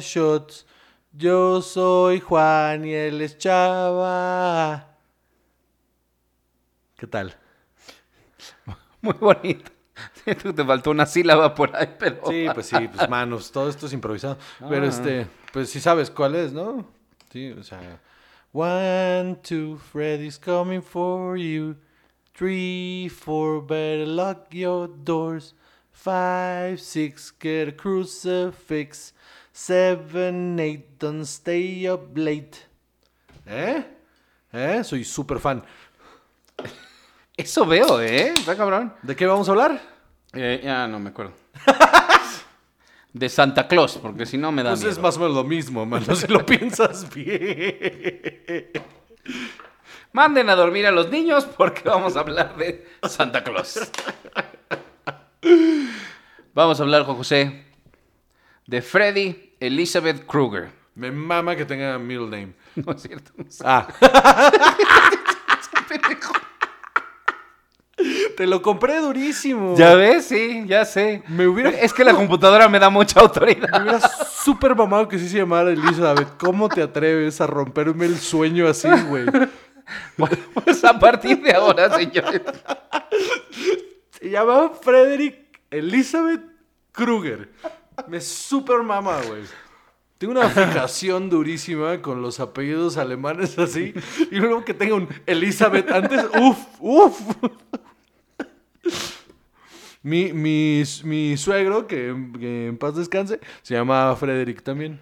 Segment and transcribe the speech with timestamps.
[0.00, 0.66] Shots.
[1.12, 4.86] Yo soy Juan y él es Chava.
[6.96, 7.34] ¿Qué tal?
[9.00, 9.70] Muy bonito.
[10.24, 12.20] Siento que te faltó una sílaba por ahí, pero.
[12.28, 14.38] Sí, pues sí, pues manos, todo esto es improvisado.
[14.68, 14.88] Pero Ah.
[14.88, 16.86] este, pues sí sabes cuál es, ¿no?
[17.32, 18.00] Sí, o sea.
[18.52, 21.76] One, two, Freddy's coming for you.
[22.34, 25.54] Three, four, better lock your doors.
[25.92, 29.14] Five, six, get a crucifix.
[29.52, 32.52] Seven, eight, don't stay up late.
[33.46, 33.84] ¿Eh?
[34.52, 34.84] ¿Eh?
[34.84, 35.62] Soy súper fan.
[37.36, 38.32] Eso veo, ¿eh?
[38.36, 38.94] Está cabrón.
[39.02, 39.80] ¿De qué vamos a hablar?
[40.32, 41.32] Eh, ya no me acuerdo.
[43.12, 44.92] De Santa Claus, porque si no me da Pues miedo.
[44.92, 48.70] es más o menos lo mismo, mano, si lo piensas bien.
[50.12, 53.80] Manden a dormir a los niños porque vamos a hablar de Santa Claus.
[56.52, 57.64] Vamos a hablar, Juan José,
[58.70, 60.70] de Freddy Elizabeth Krueger.
[60.94, 62.52] Me mama que tenga middle name.
[62.76, 63.32] No es cierto.
[63.64, 63.88] Ah.
[68.36, 69.76] Te lo compré durísimo.
[69.76, 71.22] Ya ves, sí, ya sé.
[71.28, 73.68] Me hubiera- Es que la computadora me da mucha autoridad.
[73.72, 76.28] Me hubiera súper mamado que sí se llamara Elizabeth.
[76.38, 79.26] ¿Cómo te atreves a romperme el sueño así, güey?
[80.16, 82.40] Bueno, pues a partir de ahora, señores.
[84.12, 86.40] Se llamaba Frederick Elizabeth
[86.92, 87.50] Kruger.
[88.08, 89.42] Me súper mama, güey.
[90.18, 93.94] Tengo una fijación durísima con los apellidos alemanes así.
[94.30, 96.26] Y luego que tenga un Elizabeth antes.
[96.38, 97.20] Uf, uf.
[100.02, 105.00] Mi, mi, mi suegro, que, que en paz descanse, se llama Frederick también.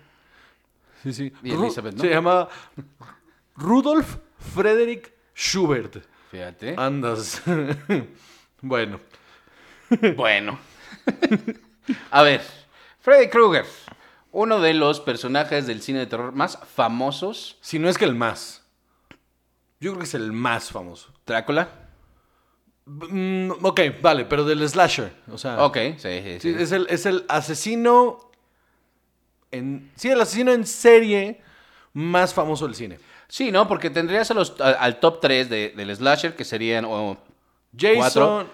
[1.03, 1.33] Sí, sí.
[1.43, 2.01] Y Elizabeth, ¿no?
[2.01, 2.49] Se llama
[3.57, 4.17] Rudolf
[4.55, 5.97] Frederick Schubert.
[6.31, 6.75] Fíjate.
[6.77, 7.43] Andas.
[8.61, 9.01] bueno.
[10.17, 10.59] Bueno.
[12.11, 12.43] A ver,
[13.01, 13.65] Freddy Krueger,
[14.33, 17.57] uno de los personajes del cine de terror más famosos.
[17.61, 18.65] Si no es que el más.
[19.81, 21.13] Yo creo que es el más famoso.
[21.27, 21.69] Drácula.
[22.87, 25.13] Mm, ok, vale, pero del slasher.
[25.31, 28.31] O sea, Ok, sí, sí, es, el, es el asesino.
[29.51, 31.41] En, sí, el asesino en serie
[31.93, 32.99] más famoso del cine.
[33.29, 33.69] Sí, ¿no?
[33.69, 36.85] Porque tendrías a los, a- al top 3 de, del slasher, que serían
[37.77, 37.97] Jason.
[37.99, 38.47] Cuatro.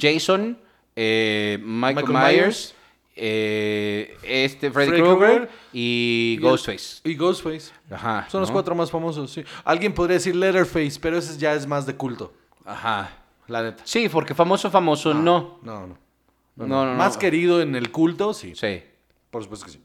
[0.00, 0.58] Jason,
[0.94, 2.74] eh, Michael, Michael Myers, Myers,
[3.14, 7.00] eh, este Freddy, Freddy Krueger Krueger y Ghostface.
[7.04, 7.72] Y Ghostface.
[7.90, 8.26] Ajá.
[8.30, 9.44] Son los cuatro más famosos, sí.
[9.64, 12.32] Alguien podría decir Letterface, pero ese ya es más de culto.
[12.64, 13.10] Ajá.
[13.48, 13.82] La neta.
[13.84, 15.58] Sí, porque famoso, famoso, no.
[15.62, 15.98] No, no.
[16.56, 16.94] No, no, no.
[16.94, 18.54] Más querido en el culto, sí.
[18.54, 18.82] Sí.
[19.30, 19.80] Por supuesto que sí.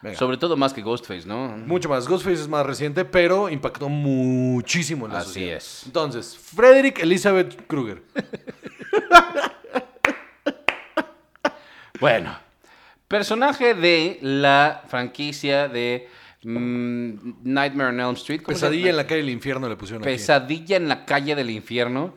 [0.00, 0.18] Venga.
[0.18, 1.48] Sobre todo más que Ghostface, ¿no?
[1.58, 2.08] Mucho más.
[2.08, 5.56] Ghostface es más reciente, pero impactó muchísimo en la Así sociedad.
[5.58, 5.82] es.
[5.86, 8.02] Entonces, Frederick Elizabeth Kruger.
[12.00, 12.36] Bueno,
[13.12, 16.08] personaje de la franquicia de
[16.42, 18.40] mm, Nightmare on Elm Street.
[18.42, 20.10] ¿cómo se Pesadilla en la calle del infierno le pusieron aquí.
[20.12, 22.14] Pesadilla en la calle del infierno.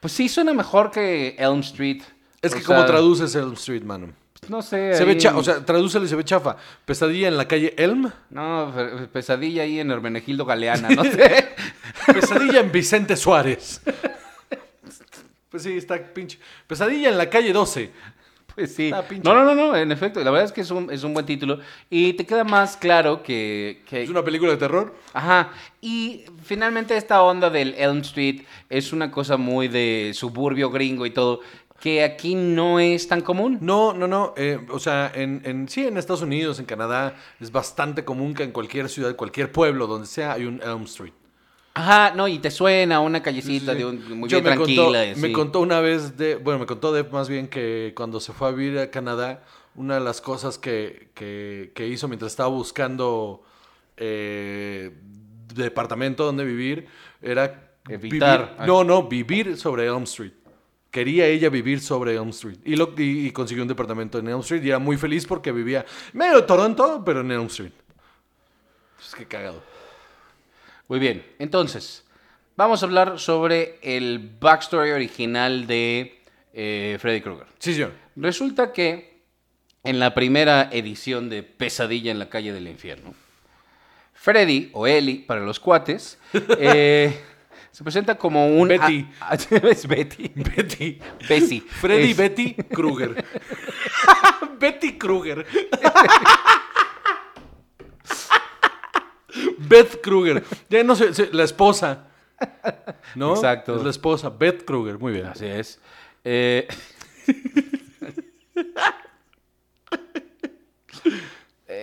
[0.00, 2.02] Pues sí, suena mejor que Elm Street.
[2.42, 4.12] Es que como traduces Elm Street, mano.
[4.48, 4.94] No sé.
[4.94, 6.56] Se ve chafa, o sea, tradúcelo y se ve chafa.
[6.84, 8.10] Pesadilla en la calle Elm.
[8.30, 11.54] No, fe- pesadilla ahí en Hermenegildo Galeana, no sé.
[12.12, 13.80] Pesadilla en Vicente Suárez.
[15.48, 16.40] Pues sí, está pinche.
[16.66, 17.92] Pesadilla en la calle 12.
[18.54, 18.90] Pues sí.
[19.22, 20.22] No, no, no, no, en efecto.
[20.22, 21.58] La verdad es que es un, es un buen título.
[21.90, 23.82] Y te queda más claro que...
[23.88, 24.94] que Es una película de terror.
[25.12, 25.50] Ajá.
[25.80, 31.10] Y finalmente esta onda del Elm Street es una cosa muy de suburbio gringo y
[31.10, 31.40] todo,
[31.80, 33.58] que aquí no es tan común.
[33.60, 34.32] No, no, no.
[34.36, 38.44] eh, o sea, en, en- sí, en Estados Unidos, en Canadá, es bastante común que
[38.44, 41.12] en cualquier ciudad, cualquier pueblo, donde sea, hay un Elm Street.
[41.76, 43.78] Ajá, no, y te suena una callecita Sí, sí.
[43.78, 45.04] de un, muy Yo bien me tranquila.
[45.06, 48.32] Contó, Me contó una vez de, bueno, me contó de más bien que cuando se
[48.32, 49.42] fue a vivir a Canadá,
[49.74, 53.42] una de las cosas que, que- que hizo mientras estaba buscando
[53.96, 54.92] eh,
[55.52, 56.86] departamento donde vivir
[57.20, 58.54] era Evitar.
[58.56, 60.32] vivir- no, no, vivir sobre Elm Street.
[60.92, 62.58] Quería ella vivir sobre Elm Street.
[62.64, 65.50] Y, lo, y, y consiguió un departamento en Elm Street y era muy feliz porque
[65.50, 67.72] vivía medio de Toronto, pero en Elm Street.
[69.04, 69.60] Es que cagado.
[70.88, 72.04] Muy bien, entonces,
[72.56, 76.20] vamos a hablar sobre el backstory original de
[76.52, 77.46] eh, Freddy Krueger.
[77.58, 77.92] Sí, señor.
[78.16, 79.20] Resulta que
[79.82, 83.14] en la primera edición de Pesadilla en la calle del infierno,
[84.12, 86.18] Freddy, o Eli para los cuates,
[86.58, 87.18] eh,
[87.70, 88.68] se presenta como un...
[88.68, 89.06] Betty.
[89.20, 90.30] ah, es Betty.
[90.34, 90.98] Betty.
[91.28, 91.60] Bessie.
[91.60, 93.24] Freddy Es- Betty Kruger.
[94.60, 95.44] Betty Kruger.
[99.74, 100.44] Beth Kruger.
[100.68, 102.04] Ya no sé, la esposa.
[103.14, 103.34] ¿No?
[103.34, 103.76] Exacto.
[103.76, 104.98] Es la esposa, Beth Kruger.
[104.98, 105.26] Muy bien.
[105.26, 105.80] Así es.
[106.22, 106.68] Eh,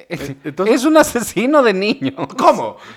[0.10, 2.28] es un asesino de niños.
[2.38, 2.78] ¿Cómo?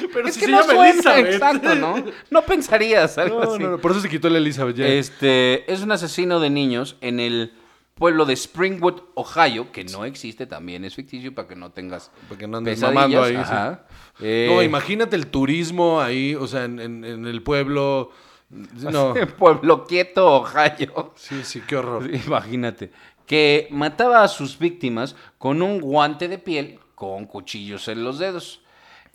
[0.00, 2.04] Eh, Pero es que se no llama suena, exacto, ¿no?
[2.30, 3.62] No pensarías algo no, así.
[3.62, 4.86] No, por eso se quitó el Elizabeth ya.
[4.86, 7.52] Este, es un asesino de niños en el
[7.98, 12.38] pueblo de Springwood, Ohio, que no existe, también es ficticio para que no tengas Para
[12.38, 12.94] que no andes pesadillas.
[12.94, 13.40] mamando ahí, sí.
[13.40, 13.84] Ajá.
[14.20, 18.10] Eh, No, imagínate el turismo ahí, o sea, en, en- en el pueblo.
[18.50, 19.12] No.
[19.38, 21.12] Pueblo Quieto, Ohio.
[21.16, 22.08] Sí, sí, qué horror.
[22.14, 22.90] Imagínate.
[23.26, 28.62] Que mataba a sus víctimas con un guante de piel con cuchillos en los dedos.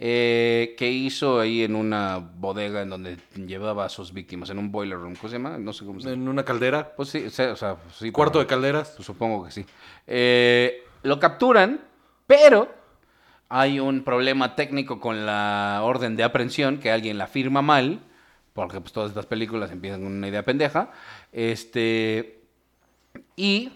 [0.06, 4.70] Eh, que hizo ahí en una bodega en donde llevaba a sus víctimas, en un
[4.70, 5.16] boiler room.
[5.16, 5.58] ¿Cómo se llama?
[5.58, 6.22] No sé cómo se llama.
[6.22, 6.94] En una caldera.
[6.94, 8.12] Pues sí, o sea, o sea, sí.
[8.12, 8.92] Cuarto de calderas.
[8.98, 9.66] pues supongo que sí.
[10.06, 11.80] Eh, lo capturan,
[12.28, 12.68] pero
[13.48, 18.02] hay un problema técnico con la orden de aprehensión, que alguien la firma mal,
[18.52, 20.92] porque pues todas estas películas empiezan con una idea pendeja,
[21.32, 22.42] este,
[23.38, 23.72] y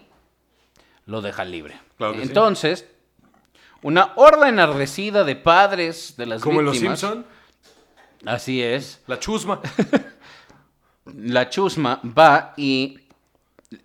[1.06, 1.80] lo dejan libre.
[1.95, 2.83] Claro que sí.
[3.81, 7.00] Una horda enardecida de padres de las Como en los víctimas.
[7.00, 7.25] Simpson,
[8.25, 9.01] Así es.
[9.07, 9.62] la chusma.
[11.15, 13.00] La chusma va y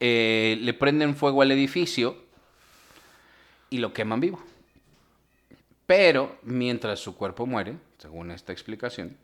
[0.00, 2.16] eh, le prenden fuego al edificio
[3.70, 4.42] y lo queman vivo.
[5.86, 9.16] Pero mientras su cuerpo muere, según esta explicación,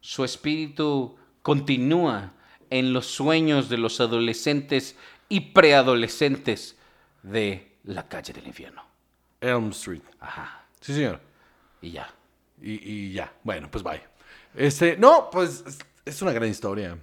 [0.00, 2.32] su espíritu continúa
[2.68, 4.96] en los sueños de los adolescentes
[5.28, 6.76] y preadolescentes
[7.22, 8.82] de la calle del infierno.
[9.48, 10.02] Elm Street.
[10.20, 10.64] Ajá.
[10.80, 11.20] Sí, señor.
[11.82, 12.08] Y ya.
[12.60, 13.32] Y, y ya.
[13.42, 14.02] Bueno, pues bye.
[14.54, 15.64] Este, no, pues
[16.04, 16.96] es- una gran historia.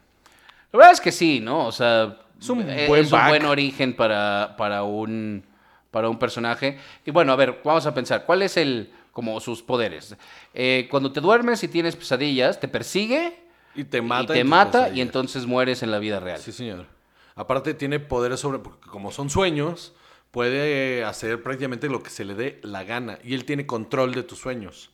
[0.72, 1.68] La verdad es que sí, ¿no?
[1.68, 3.30] O sea, Es un eh, buen es un back.
[3.30, 5.44] buen origen para, para, un,
[5.92, 6.80] para un personaje.
[7.06, 10.16] Y bueno, a ver, vamos a pensar, ¿cuál es el, como sus poderes?
[10.54, 13.40] Eh, cuando te duermes y tienes pesadillas, te persigue
[13.76, 14.34] Y te y mata.
[14.34, 16.40] te en tus mata y entonces mueres en la vida real.
[16.40, 16.88] Sí, señor.
[17.36, 19.94] Aparte tiene poderes sobre, porque como son sueños,
[20.34, 23.20] puede hacer prácticamente lo que se le dé la gana.
[23.24, 24.90] Y él tiene control de tus sueños.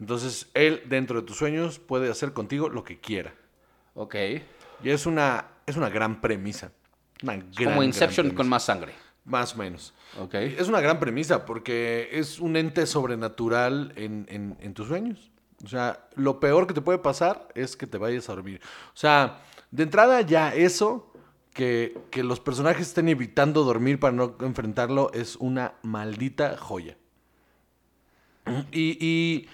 [0.00, 3.34] Entonces, él dentro de tus sueños puede hacer contigo lo que quiera.
[3.92, 4.14] Ok.
[4.82, 6.72] Y es una, es una gran premisa.
[7.22, 8.36] Una gran, Como gran Inception premisa.
[8.38, 8.94] con más sangre.
[9.26, 9.92] Más o menos.
[10.18, 10.32] Ok.
[10.36, 15.30] Es una gran premisa porque es un ente sobrenatural en, en- en tus sueños.
[15.62, 18.62] O sea, lo peor que te puede pasar es que te vayas a dormir.
[18.94, 21.09] O sea, de entrada ya eso,
[21.54, 26.96] que, que los personajes estén evitando dormir para no enfrentarlo, es una maldita joya.
[28.72, 29.48] Y, y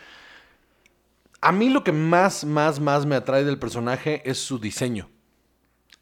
[1.41, 5.09] a mí lo que más, más, más me atrae del personaje es su diseño.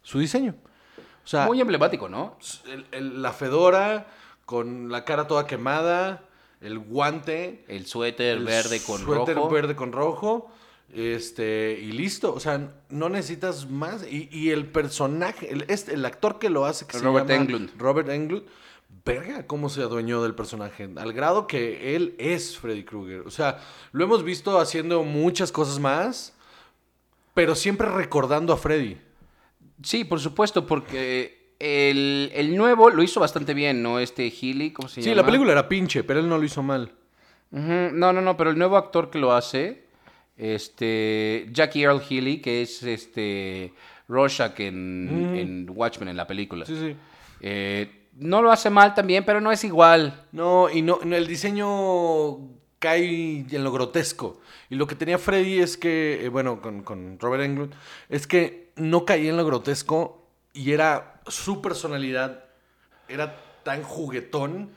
[0.01, 0.55] Su diseño.
[1.23, 2.37] O sea, Muy emblemático, ¿no?
[2.67, 4.07] el- el- la fedora
[4.45, 6.23] con la cara toda quemada,
[6.61, 9.49] el guante, El suéter el verde con suéter rojo.
[9.49, 10.51] verde con rojo,
[10.93, 16.05] este y listo, o sea, no necesitas más y, y el personaje, el, este, el
[16.05, 17.71] actor que lo hace que Robert se llama Englund.
[17.77, 18.43] Robert Englund,
[19.03, 23.59] verga, cómo se adueñó del personaje, al grado que él es Freddy Krueger, o sea,
[23.91, 26.33] lo hemos visto haciendo muchas cosas más,
[27.33, 28.97] pero siempre recordando a Freddy.
[29.83, 33.99] Sí, por supuesto, porque el, el nuevo lo hizo bastante bien, ¿no?
[33.99, 35.21] Este Healy, ¿cómo se Sí, llama?
[35.21, 36.93] la película era pinche, pero él no lo hizo mal.
[37.51, 39.84] No, no, no, pero el nuevo actor que lo hace,
[40.37, 43.73] este, Jackie Earl Healy, que es este
[44.07, 46.65] Rorschach en, en Watchmen, en la película.
[46.65, 46.95] Sí, sí.
[47.41, 50.25] Eh, no lo hace mal también, pero no es igual.
[50.31, 52.37] No, y no, no, el diseño
[52.79, 54.41] cae en lo grotesco.
[54.69, 57.73] Y lo que tenía Freddy es que, eh, bueno, con, con Robert Englund,
[58.09, 62.45] es que no caía en lo grotesco y era su personalidad,
[63.07, 64.71] era tan juguetón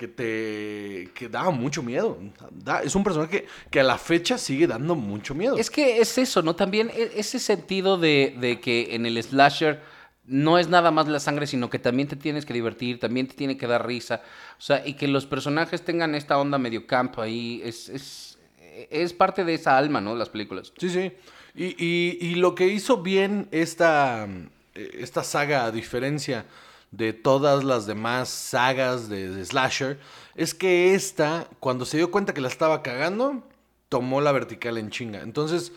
[0.00, 2.16] que te que daba mucho miedo.
[2.50, 5.58] Da- es un personaje que, que a la fecha sigue dando mucho miedo.
[5.58, 6.56] Es que es eso, ¿no?
[6.56, 9.82] También e- ese sentido de, de que en el slasher
[10.24, 13.34] no es nada más la sangre, sino que también te tienes que divertir, también te
[13.34, 14.22] tiene que dar risa.
[14.58, 18.38] O sea, y que los personajes tengan esta onda medio camp ahí, es, es,
[18.90, 20.14] es parte de esa alma, ¿no?
[20.14, 20.72] Las películas.
[20.78, 21.12] Sí, sí.
[21.54, 24.26] Y, y- y lo que hizo bien esta,
[24.74, 26.46] esta saga, a diferencia
[26.90, 29.98] de todas las demás sagas de, de Slasher,
[30.34, 33.42] es que esta, cuando se dio cuenta que la estaba cagando,
[33.88, 35.20] tomó la vertical en chinga.
[35.20, 35.72] Entonces,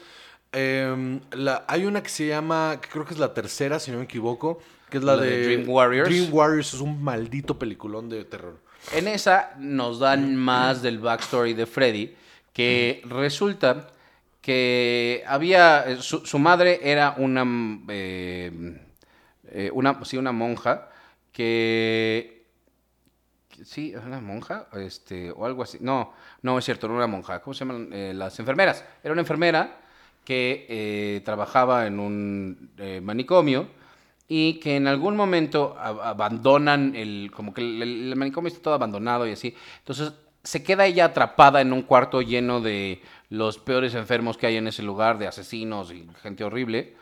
[0.52, 3.98] em, la, hay una que se llama, que creo que es la tercera, si no
[3.98, 6.10] me equivoco, que es la, La de de, Dream Warriors.
[6.10, 8.58] Dream Warriors es un maldito peliculón de terror.
[8.92, 12.16] En esa nos dan más del backstory de Freddy,
[12.54, 13.88] que resulta
[14.42, 17.46] que había, eh, su, su madre era una,
[17.88, 18.78] eh,
[19.50, 20.90] eh, una, sí, una monja,
[21.34, 22.46] que,
[23.66, 27.54] sí, una monja, este, o algo así, no, no es cierto, no era monja, ¿cómo
[27.54, 28.86] se llaman Eh, las enfermeras?
[29.04, 29.82] Era una enfermera
[30.24, 33.68] que eh, trabajaba en un eh, manicomio
[34.28, 39.32] y que en algún momento abandonan el, como que el manicomio está todo abandonado y
[39.34, 39.54] así.
[39.80, 40.14] Entonces
[40.44, 44.68] se queda ella atrapada en un cuarto lleno de los peores enfermos que hay en
[44.68, 46.96] ese lugar, de asesinos y gente horrible.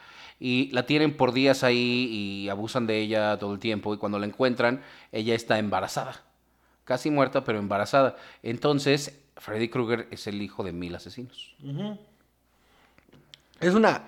[0.44, 3.94] Y la tienen por días ahí y abusan de ella todo el tiempo.
[3.94, 4.82] Y cuando la encuentran,
[5.12, 6.24] ella está embarazada.
[6.84, 8.18] Casi muerta, pero embarazada.
[8.42, 11.56] Entonces, Freddy Krueger es el hijo de mil asesinos.
[13.60, 14.02] Es una.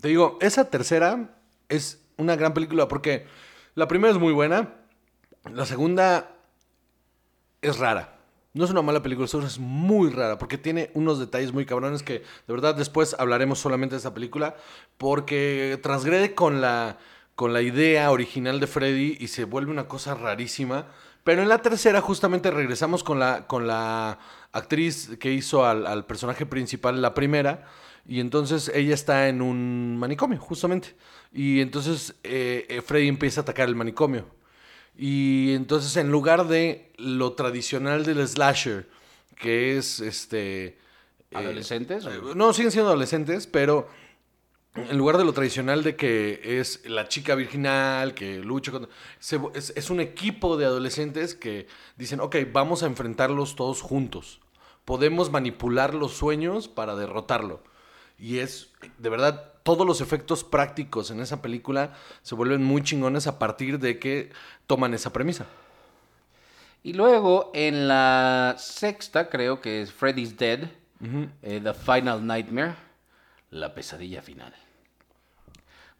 [0.00, 1.28] Te digo, esa tercera
[1.68, 3.26] es una gran película porque
[3.74, 4.72] la primera es muy buena.
[5.44, 6.30] La segunda
[7.60, 8.15] es rara.
[8.56, 12.02] No es una mala película, solo es muy rara porque tiene unos detalles muy cabrones
[12.02, 14.56] que de verdad después hablaremos solamente de esa película
[14.96, 16.96] porque transgrede con la,
[17.34, 20.86] con la idea original de Freddy y se vuelve una cosa rarísima.
[21.22, 24.20] Pero en la tercera justamente regresamos con la, con la
[24.52, 27.66] actriz que hizo al, personaje principal la primera
[28.08, 30.96] y entonces ella está en un manicomio justamente
[31.30, 34.24] y entonces eh, eh, Freddy empieza a atacar el manicomio.
[34.98, 38.88] Y entonces en lugar de lo tradicional del slasher,
[39.36, 40.66] que es este...
[40.66, 40.76] eh,
[41.34, 42.04] ¿Adolescentes?
[42.06, 43.88] eh, no, siguen siendo adolescentes, pero
[44.74, 48.90] en lugar de lo tradicional de que es la chica virginal que lucha contra...
[49.18, 54.40] se- es, es un equipo de adolescentes que dicen, ok, vamos a enfrentarlos todos juntos.
[54.84, 57.62] Podemos manipular los sueños para derrotarlo.
[58.18, 63.26] Y es, de verdad, todos los efectos prácticos en esa película se vuelven muy chingones
[63.26, 64.30] a partir de que
[64.66, 65.46] toman esa premisa.
[66.82, 70.68] Y luego en la sexta, creo que es Freddy's Dead,
[71.42, 72.76] eh, The Final Nightmare,
[73.50, 74.54] la pesadilla final.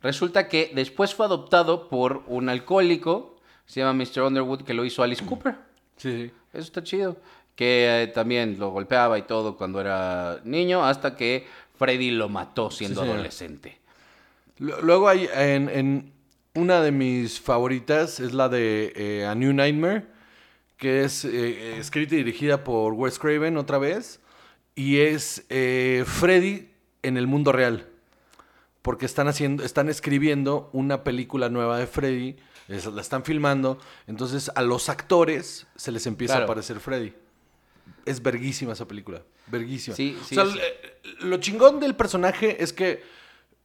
[0.00, 4.22] Resulta que después fue adoptado por un alcohólico, se llama Mr.
[4.22, 5.56] Underwood, que lo hizo Alice Cooper.
[5.96, 6.32] Sí, sí.
[6.52, 7.16] Eso está chido.
[7.56, 12.70] Que eh, también lo golpeaba y todo cuando era niño, hasta que Freddy lo mató
[12.70, 13.78] siendo adolescente.
[14.58, 16.12] Lu- Luego hay en, en
[16.54, 20.06] una de mis favoritas es la de eh, A New Nightmare,
[20.78, 24.20] que es eh, escrita y dirigida por Wes Craven otra vez,
[24.74, 26.70] y es eh, Freddy
[27.02, 27.86] en el mundo real,
[28.82, 32.36] porque están haciendo, están escribiendo una película nueva de Freddy,
[32.68, 36.44] es- la están filmando, entonces a los actores se les empieza Claro.
[36.44, 37.12] a aparecer Freddy.
[38.04, 39.94] Es verguísima esa película, verguísima.
[39.96, 40.60] Sí, sí, O sea, sí.
[41.20, 43.02] Lo chingón del personaje es que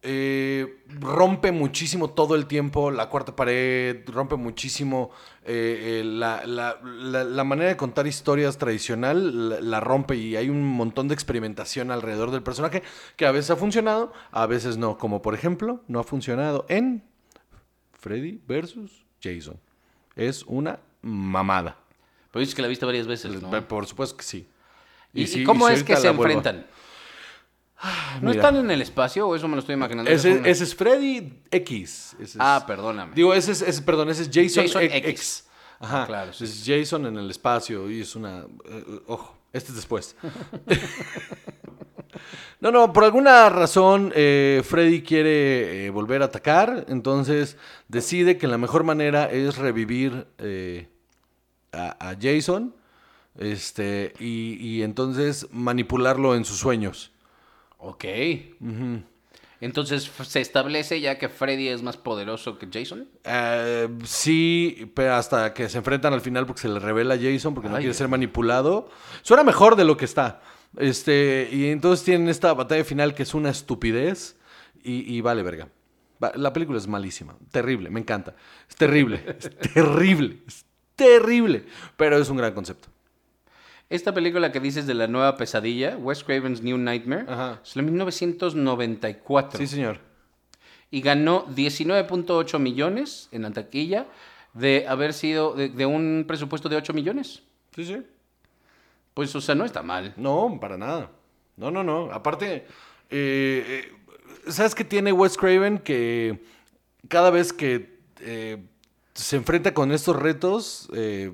[0.04, 5.12] eh, rompe muchísimo todo el tiempo la cuarta pared, rompe muchísimo
[5.46, 10.50] eh, eh, la, la- la- la manera de contar historias tradicional, la, rompe y hay
[10.50, 12.82] un montón de experimentación alrededor del personaje
[13.16, 17.04] que a veces ha funcionado, a veces no, como por ejemplo no ha funcionado en
[17.94, 19.60] Freddy versus Jason.
[20.16, 21.78] Es una mamada.
[22.32, 23.50] Pero dices que la viste varias veces, ¿no?
[23.68, 24.48] Por supuesto que sí.
[25.14, 26.34] ¿Y, y sí, cómo es que se vuelvo
[28.22, 30.10] ¿No están en el espacio o eso me lo estoy imaginando?
[30.12, 32.14] Ese, Es una- ese es Freddy X.
[32.16, 33.14] Ese es- Ah, perdóname.
[33.16, 35.06] Digo, ese es, ese- perdón, ese es Jason, Jason X.
[35.10, 35.48] X.
[35.80, 36.44] Ajá, Ah, claro, sí.
[36.44, 38.46] Es Jason en el espacio y es una...
[38.66, 40.16] eh, ojo, este es después.
[42.60, 47.58] no, no, por alguna razón eh, Freddy quiere eh, volver a atacar, entonces
[47.88, 50.28] decide que la mejor manera es revivir
[51.72, 52.76] a, a Jason
[53.40, 57.11] este, y, y entonces manipularlo en sus sueños.
[57.84, 58.06] Ok.
[59.60, 63.08] Entonces se establece ya que Freddy es más poderoso que Jason.
[63.24, 67.54] Eh, sí, pero hasta que se enfrentan al final porque se le revela a Jason
[67.54, 67.98] porque no quiere Dios.
[67.98, 68.90] ser manipulado.
[69.22, 70.42] Suena mejor de lo que está.
[70.78, 74.38] Este, y entonces tienen esta batalla final que es una estupidez
[74.84, 75.70] y, y vale verga.
[76.36, 78.36] La película es malísima, terrible, me encanta.
[78.70, 81.66] Es terrible, es terrible, es terrible,
[81.98, 82.90] pero es un gran concepto.
[83.92, 87.60] Esta película que dices de la nueva pesadilla, Wes Craven's New Nightmare, Ajá.
[87.64, 89.60] es de 1994.
[89.60, 90.00] Sí, señor.
[90.90, 94.08] Y ganó 19.8 millones en la taquilla
[94.54, 97.44] de haber sido de, de un presupuesto de 8 millones.
[97.76, 98.02] Sí, sí.
[99.14, 100.14] Pues, o sea, no está mal.
[100.16, 101.12] No, para nada.
[101.58, 102.12] No, no, no.
[102.14, 102.66] Aparte, eh,
[103.10, 103.92] eh,
[104.48, 105.78] ¿sabes qué tiene Wes Craven?
[105.80, 106.42] Que
[107.10, 108.58] cada vez que eh,
[109.14, 111.34] se enfrenta con estos retos, eh,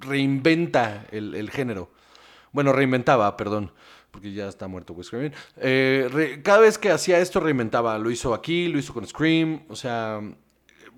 [0.00, 1.90] reinventa el, el género.
[2.52, 3.72] Bueno, reinventaba, perdón,
[4.10, 5.10] porque ya está muerto Wes.
[5.56, 7.98] Eh, cada vez que hacía esto, reinventaba.
[7.98, 9.62] Lo hizo aquí, lo hizo con Scream.
[9.68, 10.20] O sea,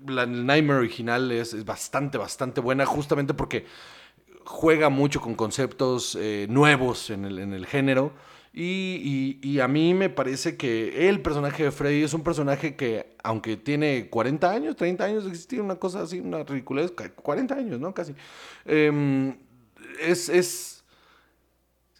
[0.07, 3.65] la el Nightmare original es, es bastante, bastante buena, justamente porque
[4.45, 8.13] juega mucho con conceptos eh, nuevos en el, en el género.
[8.55, 12.75] Y, y- y a mí me parece que el personaje de Freddy es un personaje
[12.75, 17.09] que, aunque tiene 40 años, 30 años de existir, una cosa así, una ridiculez, ca-
[17.09, 17.93] 40 años, ¿no?
[17.95, 18.13] Casi.
[18.65, 19.35] Em,
[19.99, 20.83] es, es.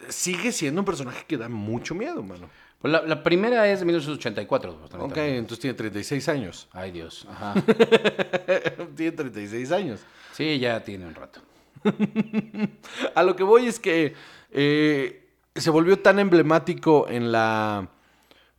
[0.10, 2.48] Sigue siendo un personaje que da mucho miedo, mano.
[2.80, 4.78] Pues la, la primera es de 1984.
[4.78, 6.68] pues, Ok, entonces tiene 36 años.
[6.74, 7.26] Ay, Dios.
[7.32, 7.56] Ajá.
[8.96, 10.02] tiene 36 años.
[10.34, 11.40] Sí, ya tiene un rato.
[13.16, 14.14] A lo que voy es que
[14.52, 15.23] eh,
[15.56, 17.90] se volvió tan emblemático en la,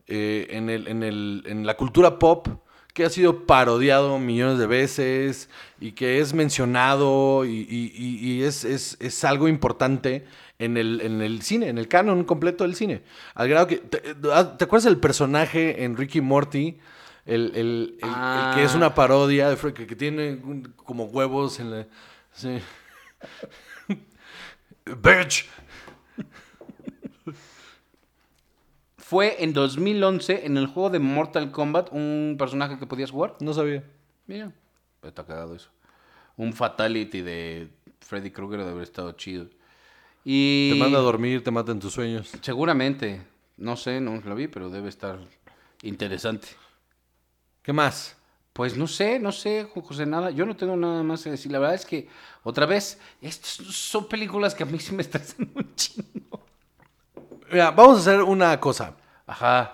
[0.06, 2.48] eh, en, el- en el- en la cultura pop
[2.92, 5.48] que ha sido parodiado millones de veces
[5.80, 10.24] y que es mencionado y, y- y- y es, es- es algo importante
[10.60, 13.02] en el, en el cine, en el canon completo del cine.
[13.34, 13.78] Al grado que...
[13.78, 16.78] ¿Te, te acuerdas del personaje en Ricky Morty?
[17.26, 17.96] El, el-
[18.54, 18.76] que es Ah.
[18.76, 21.86] una parodia de que, que tiene un- como huevos en la...
[22.32, 22.60] Sí.
[24.86, 25.48] Bitch.
[29.04, 33.37] Fue en 2011 en el juego de Mortal Kombat un personaje que podías jugar.
[33.38, 33.84] No sabía.
[34.26, 34.50] Mira,
[35.02, 35.68] está cagado eso.
[36.38, 37.68] Un fatality de
[38.00, 39.50] Freddy Krueger debe haber estado chido.
[40.25, 42.32] Y Te manda a dormir, te mata en tus sueños.
[42.40, 43.20] seguramente,
[43.58, 45.18] no sé, no lo vi, pero debe estar
[45.82, 46.49] interesante.
[47.61, 48.16] ¿Qué más?
[48.54, 50.30] Pues no sé, no sé, José, nada.
[50.30, 51.52] Yo no tengo nada más que decir.
[51.52, 52.08] La verdad es que,
[52.42, 56.43] otra vez, estas son películas que a mí sí me estresan un chingo.
[57.54, 58.96] Mira, vamos a hacer una cosa.
[59.28, 59.70] Ajá.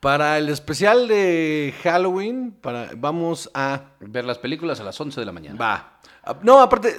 [0.00, 3.82] Para el especial de Halloween, para, vamos a...
[4.00, 5.56] Ver las películas a las 11 de la mañana.
[5.56, 6.00] Va.
[6.24, 6.96] Ah, No, aparte,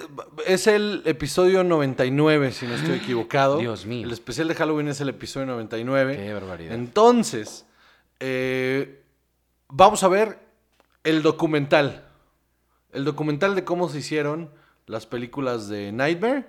[0.47, 3.57] es el episodio 99, si no estoy equivocado.
[3.57, 4.07] Dios mío.
[4.07, 6.15] El especial de Halloween es el episodio 99.
[6.15, 6.75] Qué barbaridad.
[6.75, 7.65] Entonces,
[8.21, 9.03] eh,
[9.67, 10.39] vamos a ver
[11.03, 12.07] el documental.
[12.93, 14.49] El documental de cómo se hicieron
[14.85, 16.45] las películas de Nightmare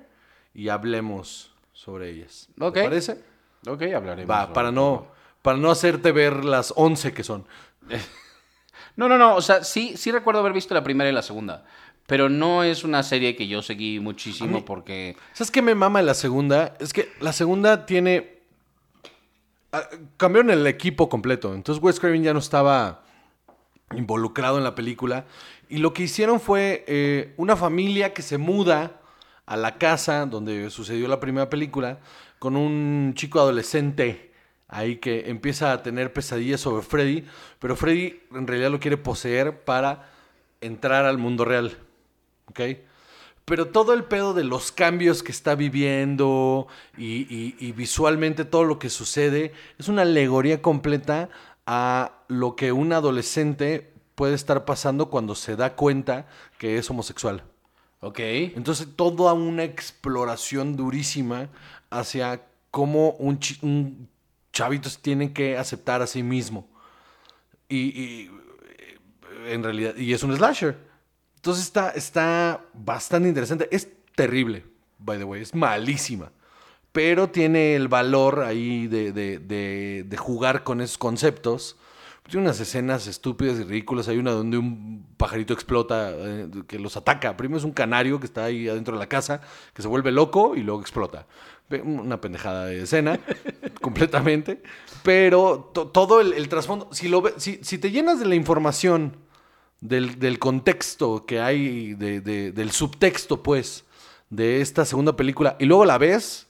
[0.55, 2.49] y hablemos sobre ellas.
[2.61, 2.75] Ok.
[2.75, 3.32] ¿Te parece?
[3.67, 4.31] Ok, hablaremos.
[4.31, 5.07] Va, para no,
[5.43, 7.47] para no hacerte ver las 11 que son.
[8.95, 9.37] No, no, no.
[9.37, 11.65] O sea, sí, sí recuerdo haber visto la primera y la segunda.
[12.07, 15.17] Pero no es una serie que yo seguí muchísimo mí- porque.
[15.33, 16.75] ¿Sabes qué me mama de la segunda?
[16.79, 18.41] Es que la segunda tiene...
[19.73, 21.55] ah, Cambiaron el equipo completo.
[21.55, 23.03] Entonces Wes Craven ya no estaba
[23.97, 25.25] involucrado en la película.
[25.71, 29.01] Y lo que hicieron fue eh, una familia que se muda
[29.47, 31.99] a la casa donde sucedió la primera película
[32.43, 34.33] con un chico adolescente
[34.67, 37.25] ahí que empieza a tener pesadillas sobre Freddy,
[37.61, 40.11] pero Freddy en realidad lo quiere poseer para
[40.61, 41.79] entrar al mundo real.
[42.47, 42.61] ¿Ok?
[43.45, 46.67] Pero todo el pedo de los cambios que está viviendo
[46.99, 51.29] y, y- y visualmente todo lo que sucede es una alegoría completa
[51.65, 56.27] a lo que un adolescente puede estar pasando cuando se da cuenta
[56.59, 57.45] que es homosexual.
[58.01, 58.19] Ok.
[58.19, 61.51] Entonces, toda una exploración durísima
[61.93, 64.09] hacia cómo un, chi- un
[65.03, 66.69] tiene que aceptar a sí mismo.
[67.69, 68.31] Y, eh,
[69.49, 70.77] en realidad, y es un slasher.
[71.37, 73.69] Entonces está, está bastante interesante.
[73.73, 74.65] Es terrible,
[74.99, 76.31] by the way, es malísima.
[76.93, 81.77] Pero tiene el valor ahí de, de- de- de jugar con esos conceptos.
[82.29, 84.07] Tiene unas escenas estúpidas y ridículas.
[84.09, 87.37] Hay una donde un pajarito explota, eh, que los ataca.
[87.37, 89.41] Primero es un canario que está ahí adentro de la casa,
[89.75, 91.27] que se vuelve loco y luego explota.
[91.81, 93.19] Una pendejada de escena,
[93.81, 94.63] completamente.
[95.03, 99.17] Pero to- todo el, trasfondo, si, lo si, si te llenas de la información,
[99.81, 103.85] del, del contexto que hay, de- del subtexto, pues,
[104.31, 106.47] de esta segunda película, y luego la ves,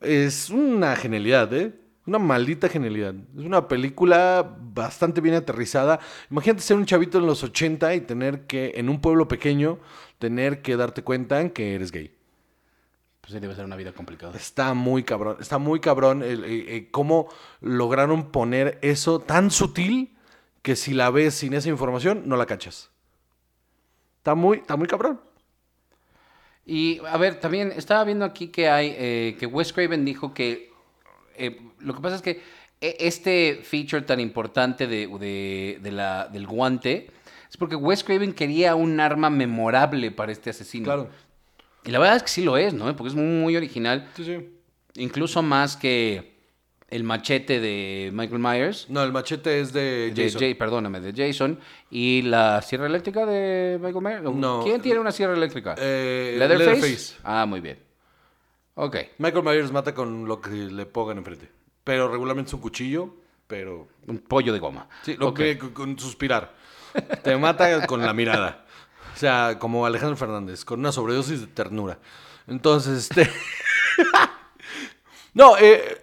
[0.00, 1.74] es una genialidad, ¿eh?
[2.06, 3.14] Una maldita genialidad.
[3.36, 6.00] Es una película bastante bien aterrizada.
[6.30, 9.78] Imagínate ser un chavito en los 80 y tener que, en un pueblo pequeño,
[10.18, 12.10] tener que darte cuenta que eres gay.
[13.30, 14.36] Pues sí, debe ser una vida complicada.
[14.36, 15.36] Está muy cabrón.
[15.38, 17.28] Está muy cabrón el, eh, eh, cómo
[17.60, 20.16] lograron poner eso tan sutil
[20.62, 22.90] que si la ves sin esa información, no la cachas.
[24.18, 25.20] Está muy, está muy cabrón.
[26.66, 30.72] Y a ver, también estaba viendo aquí que hay, eh, que Wes Craven dijo que
[31.36, 32.42] eh, lo que pasa es que
[32.80, 37.10] e- este feature tan importante de, de- de la, del guante
[37.48, 40.84] es porque Wes Craven quería un arma memorable para este asesino.
[40.84, 41.08] Claro.
[41.84, 42.84] Y la verdad es que sí lo es, ¿no?
[42.96, 44.38] Porque es muy original, Sí, sí.
[44.96, 46.38] incluso más que
[46.88, 48.86] el machete de Michael Myers.
[48.90, 50.40] No, el machete es de De Jason.
[50.40, 51.58] Jay, perdóname, de Jason.
[51.90, 54.22] ¿Y la sierra eléctrica de Michael Myers?
[54.36, 54.62] No.
[54.64, 55.74] ¿Quién tiene una sierra eléctrica?
[55.78, 56.70] Eh, ¿Leatherface?
[56.72, 57.16] Leatherface.
[57.24, 57.78] Ah, muy bien.
[58.74, 58.96] Ok.
[59.18, 61.48] Michael Myers mata con lo que le pongan enfrente.
[61.84, 63.14] Pero regularmente es un cuchillo,
[63.46, 63.88] pero...
[64.06, 64.88] Un pollo de goma.
[65.02, 65.36] Sí, lo Ok.
[65.38, 66.54] que con, con suspirar.
[67.22, 68.66] Te mata con la mirada.
[69.20, 71.98] O sea, como Alejandro Fernández, con una sobredosis de ternura.
[72.46, 73.28] Entonces, este...
[75.34, 76.00] no, eh,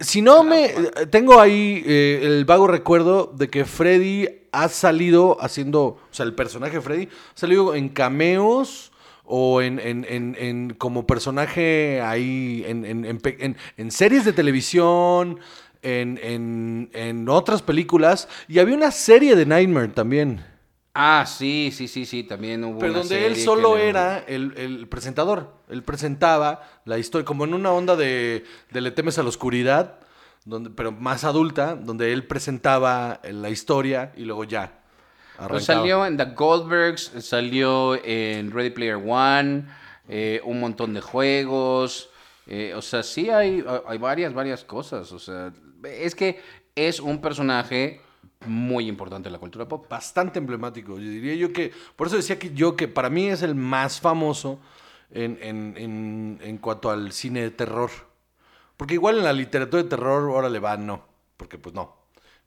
[0.00, 0.70] si no me...
[1.12, 5.80] Tengo ahí eh, el vago recuerdo de que Freddy ha salido haciendo...
[5.80, 8.90] O sea, el personaje Freddy ha salido en cameos
[9.24, 15.38] o en, en- en- en- como personaje ahí en, series de televisión,
[15.82, 18.28] en, en, en otras películas.
[18.48, 20.44] Y había una serie de Nightmare también.
[20.98, 24.54] Ah, sí, sí, sí, sí, también hubo Pero una donde él solo le- era el,
[24.56, 25.52] el presentador.
[25.68, 29.98] Él presentaba la historia, como en una onda de, de Le temes a la oscuridad,
[30.46, 34.80] donde, pero más adulta, donde él presentaba la historia y luego ya.
[35.48, 39.66] Pues salió en The Goldbergs, salió en Ready Player One,
[40.08, 42.08] eh, un montón de juegos.
[42.46, 45.12] eh, o sea, sí hay, hay varias, varias cosas.
[45.12, 45.52] O sea,
[45.84, 46.40] es que
[46.74, 48.00] es un personaje
[48.46, 49.88] muy importante en la cultura pop.
[49.88, 50.98] bastante emblemático.
[50.98, 54.00] Yo diría yo que, por eso decía que yo que para mí es el más
[54.00, 54.58] famoso
[55.10, 57.90] en, en, en, en cuanto al cine de terror.
[58.76, 61.06] Porque igual en la literatura de terror, ahora le va, no.
[61.36, 61.96] Porque pues no.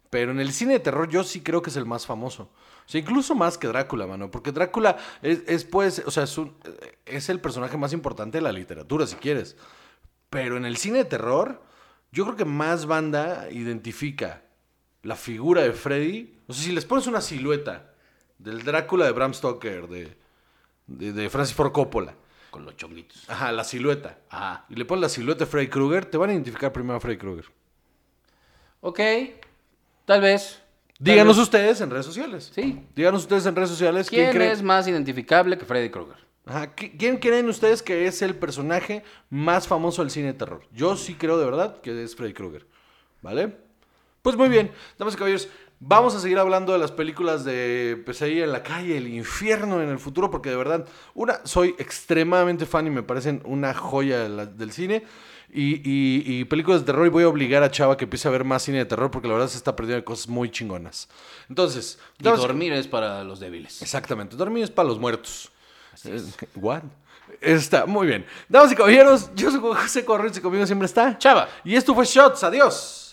[0.09, 2.43] Pero en el cine de terror yo sí creo que es el más famoso.
[2.85, 4.31] O sea, incluso más que Drácula, mano.
[4.31, 6.55] Porque Drácula es, es, pues, o sea, es, un-
[7.05, 9.55] es el personaje más importante de la literatura, si quieres.
[10.29, 11.61] Pero en el cine de terror,
[12.11, 14.43] yo creo que más banda identifica
[15.03, 16.33] la figura de Freddy.
[16.47, 17.93] O sea, si les pones una silueta
[18.37, 20.15] del Drácula de Bram Stoker, de,
[20.87, 22.15] de, de Francis Ford Coppola,
[22.51, 23.29] Con los chonguitos.
[23.29, 24.65] ajá, la silueta, Ajá.
[24.69, 27.17] y le pones la silueta de Freddy Krueger, te van a identificar primero a Freddy
[27.17, 27.45] Krueger.
[28.81, 28.99] Ok,
[30.05, 30.61] tal vez.
[30.87, 31.43] tal Díganos vez.
[31.43, 32.51] ustedes en redes sociales.
[32.53, 32.81] Sí.
[32.95, 36.15] Díganos ustedes en redes sociales quién, ¿Quién es más identificable que Freddy Krueger?
[36.45, 40.61] Ajá, ¿qui- ¿Quién creen ustedes que es el personaje más famoso del cine de terror?
[40.73, 42.65] Yo sí creo de verdad que es Freddy Krueger.
[43.21, 43.57] ¿Vale?
[44.21, 45.47] Pues muy bien, damas y caballeros,
[45.79, 49.89] vamos a seguir hablando de las películas de Pesadilla en la calle, el infierno en
[49.89, 54.29] el futuro, porque de verdad, una, soy extremadamente fan y me parecen una joya de
[54.29, 55.03] la- del cine.
[55.51, 58.31] Y, y- y películas de terror, y voy a obligar a Chava que empiece a
[58.31, 61.09] ver más cine de terror, porque la verdad se está perdiendo de cosas muy chingonas.
[61.49, 63.81] Entonces, Y dormir es para los débiles.
[63.81, 65.49] Exactamente, dormir es para los muertos.
[66.05, 66.21] Eh,
[66.53, 66.83] ¿What?
[67.41, 68.27] Está muy bien.
[68.47, 71.49] Damas y caballeros, yo soy José Corrales y conmigo siempre está Chava.
[71.63, 72.43] Y esto fue Shots.
[72.43, 73.08] Adiós.